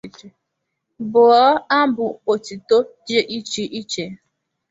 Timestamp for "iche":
3.37-3.63, 3.79-4.05